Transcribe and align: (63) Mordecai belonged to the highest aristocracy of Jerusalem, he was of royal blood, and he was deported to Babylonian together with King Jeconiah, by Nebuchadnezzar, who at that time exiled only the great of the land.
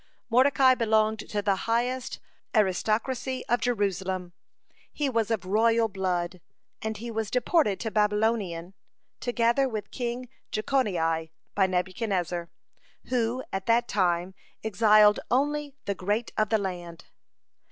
(63) 0.23 0.25
Mordecai 0.31 0.73
belonged 0.73 1.19
to 1.29 1.41
the 1.43 1.55
highest 1.69 2.19
aristocracy 2.55 3.45
of 3.45 3.61
Jerusalem, 3.61 4.33
he 4.91 5.11
was 5.11 5.29
of 5.29 5.45
royal 5.45 5.87
blood, 5.89 6.41
and 6.81 6.97
he 6.97 7.11
was 7.11 7.29
deported 7.29 7.79
to 7.81 7.91
Babylonian 7.91 8.73
together 9.19 9.69
with 9.69 9.91
King 9.91 10.27
Jeconiah, 10.51 11.27
by 11.53 11.67
Nebuchadnezzar, 11.67 12.49
who 13.09 13.43
at 13.53 13.67
that 13.67 13.87
time 13.87 14.33
exiled 14.63 15.19
only 15.29 15.75
the 15.85 15.93
great 15.93 16.33
of 16.35 16.49
the 16.49 16.57
land. 16.57 17.05